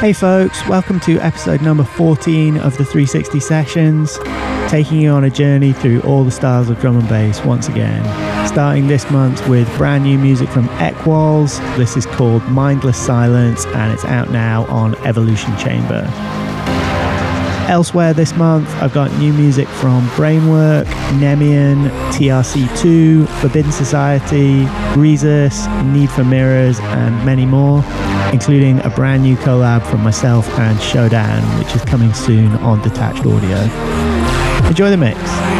[0.00, 4.18] Hey folks, welcome to episode number 14 of the 360 Sessions,
[4.68, 8.02] taking you on a journey through all the styles of drum and bass once again.
[8.46, 11.58] Starting this month with brand new music from Ekwols.
[11.78, 16.06] This is called Mindless Silence and it's out now on Evolution Chamber.
[17.68, 20.84] Elsewhere this month, I've got new music from Brainwork,
[21.18, 24.64] Nemean, TRC2, Forbidden Society,
[24.94, 27.82] Rezus, Need for Mirrors, and many more,
[28.32, 33.26] including a brand new collab from myself and Shodan, which is coming soon on Detached
[33.26, 33.58] Audio.
[34.68, 35.53] Enjoy the mix.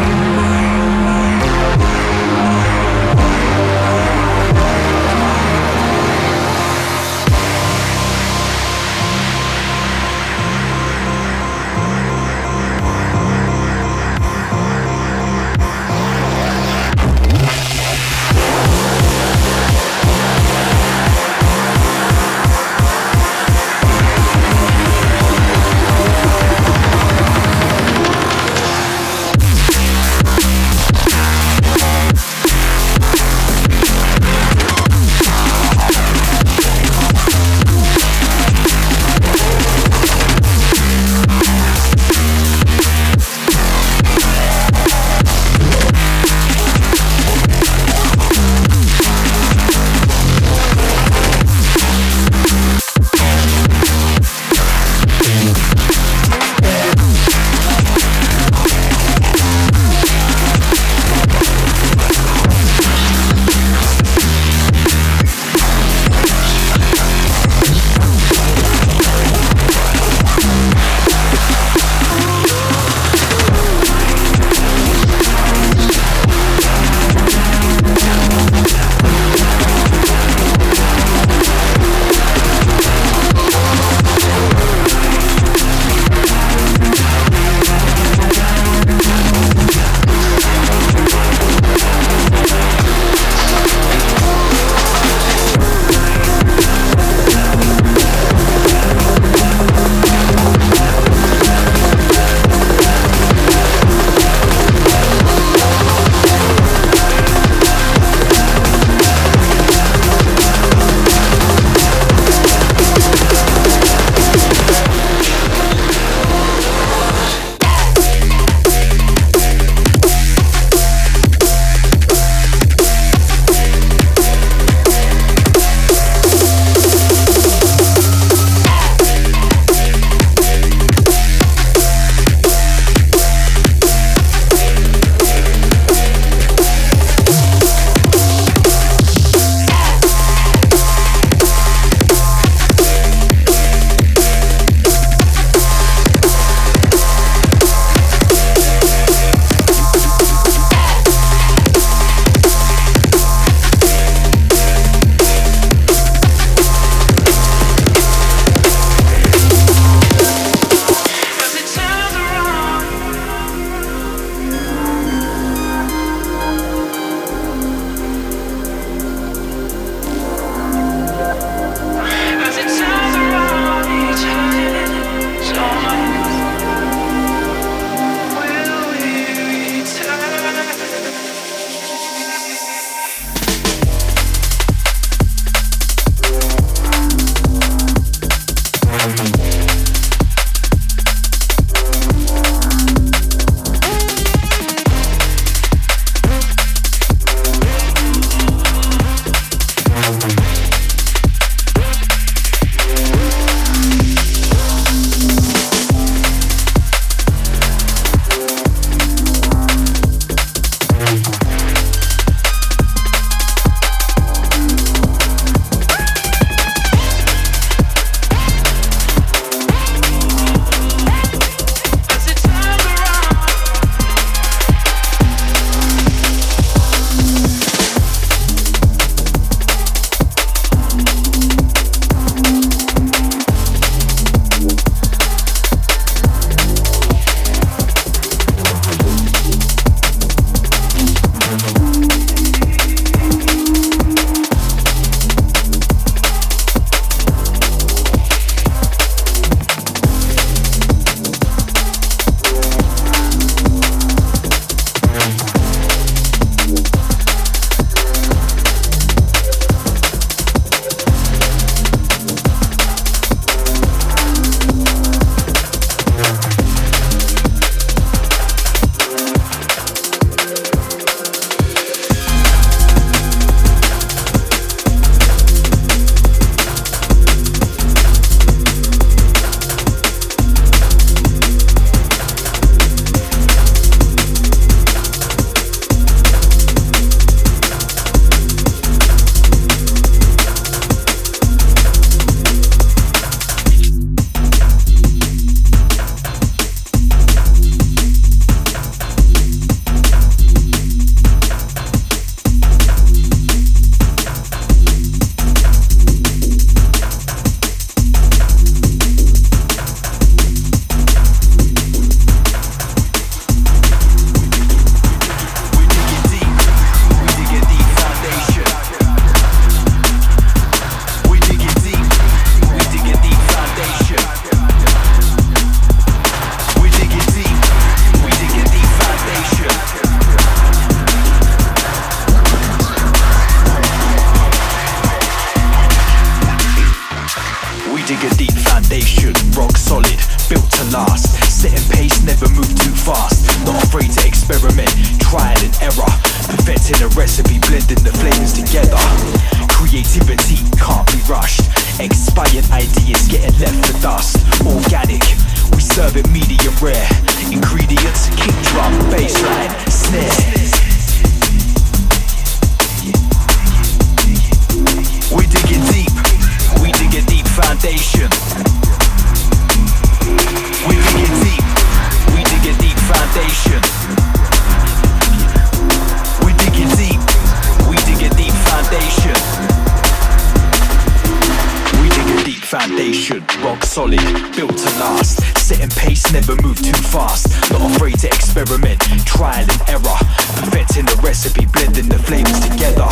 [383.94, 384.19] solid,
[384.56, 385.38] built to last.
[385.56, 387.46] Set in pace, never move too fast.
[387.70, 390.19] Not afraid to experiment, trial and error.
[390.58, 393.06] Perfecting the recipe, blending the flavors together.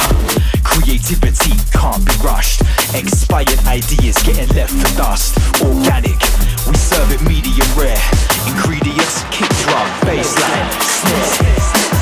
[0.65, 2.63] Creativity can't be rushed.
[2.99, 5.39] Expired ideas getting left for dust.
[5.63, 6.19] Organic,
[6.67, 8.03] we serve it medium rare.
[8.51, 12.02] Ingredients kick drum, bassline, snare.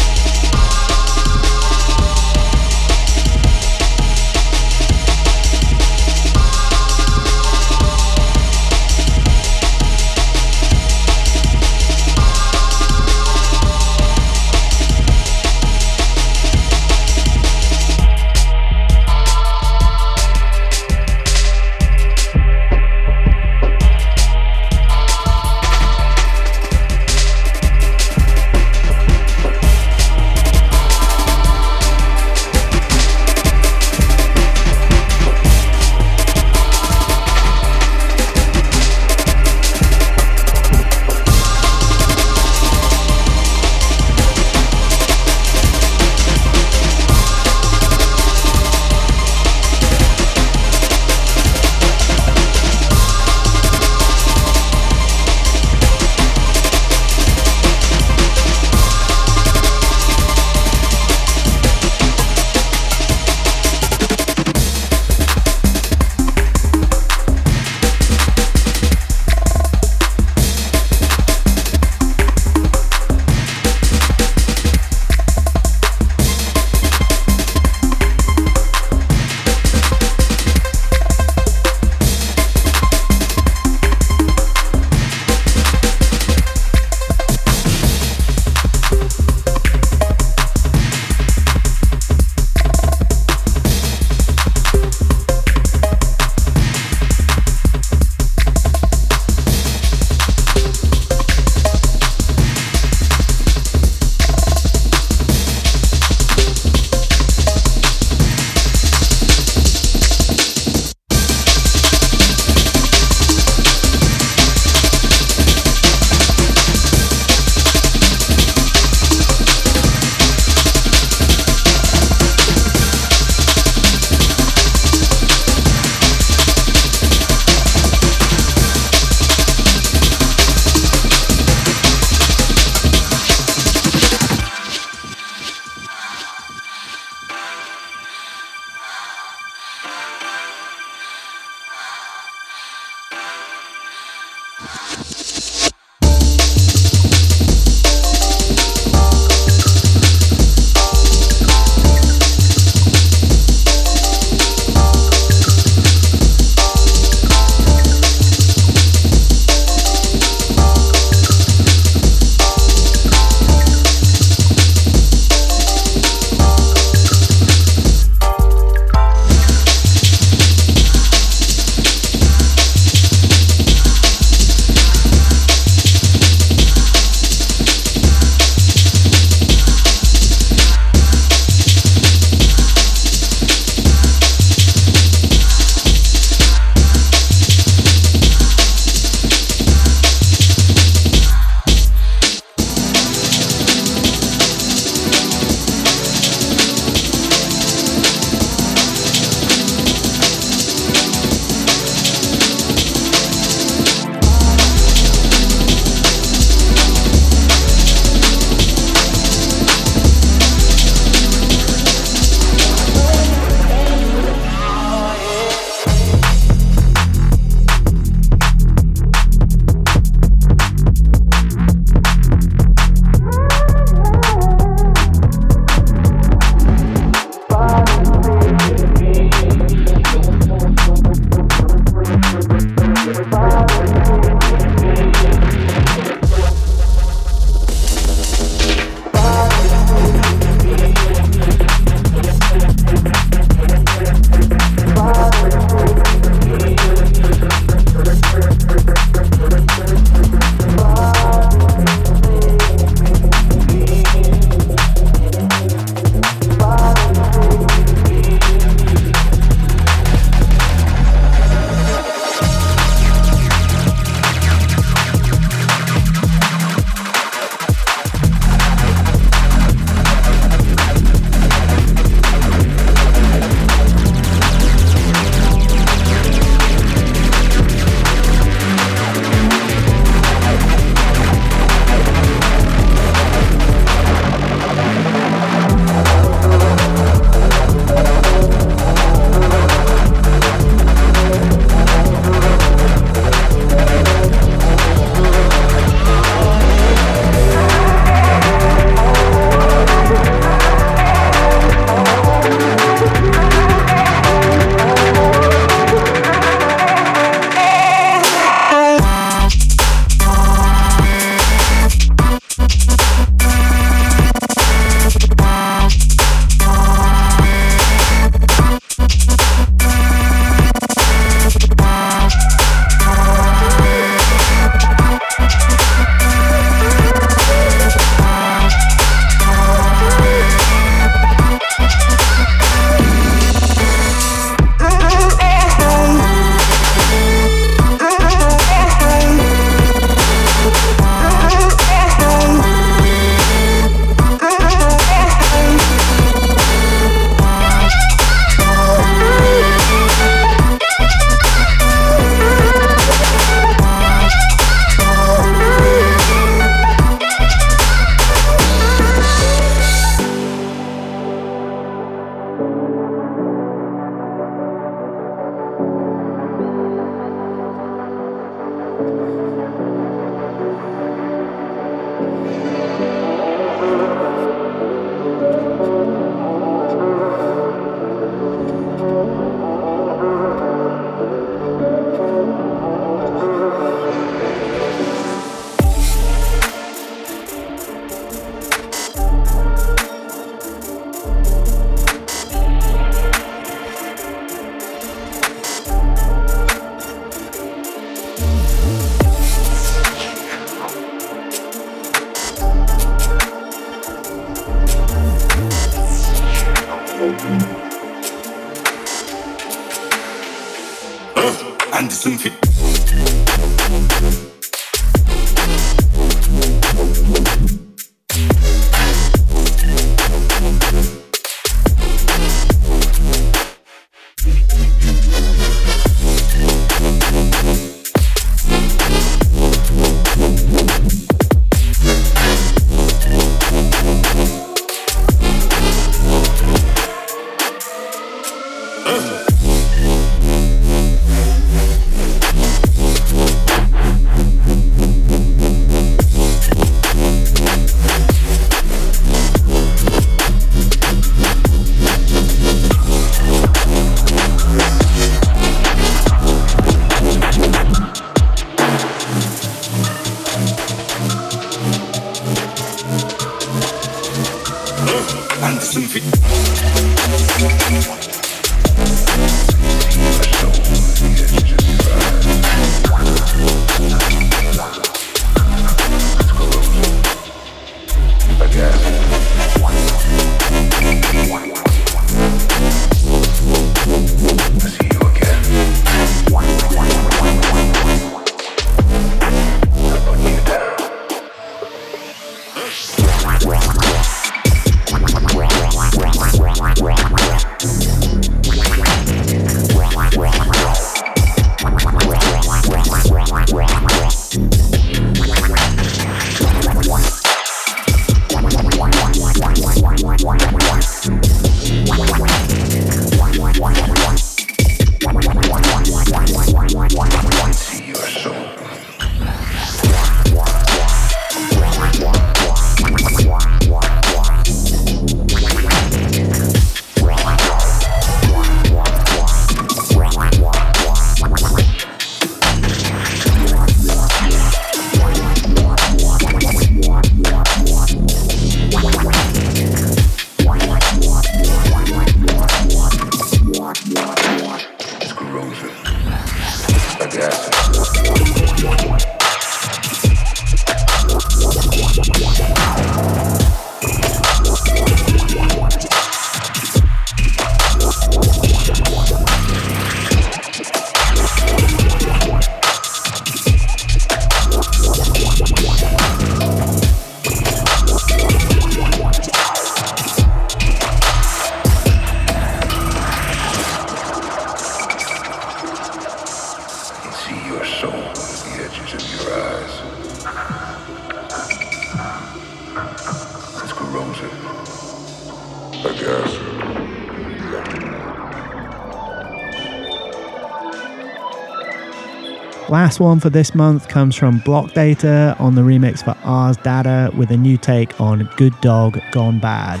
[593.12, 597.50] Last one for this month comes from Blockdata on the remix for Ars Data with
[597.50, 600.00] a new take on Good Dog Gone Bad.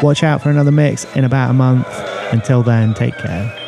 [0.02, 1.86] Watch out for another mix in about a month.
[2.32, 3.65] Until then, take care.